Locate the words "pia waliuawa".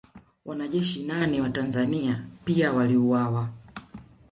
2.45-3.49